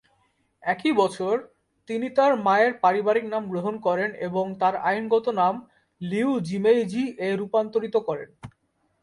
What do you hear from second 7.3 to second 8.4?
রূপান্তরিত করেন।